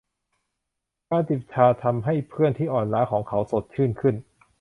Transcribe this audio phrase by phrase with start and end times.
[1.09, 4.15] การจิบชาทำให้เพื่อนที่อ่อนล้าของเขาสดชื่นขึ้น